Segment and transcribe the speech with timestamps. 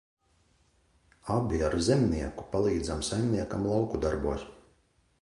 [1.35, 4.53] Abi ar Zemnieku palīdzam saimniekam lauku darbos.